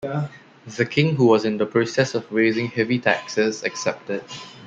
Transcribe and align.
The 0.65 0.87
King, 0.87 1.15
who 1.17 1.27
was 1.27 1.45
in 1.45 1.57
the 1.57 1.67
process 1.67 2.15
of 2.15 2.31
raising 2.31 2.69
heavy 2.69 2.97
taxes, 2.97 3.61
accepted. 3.63 4.23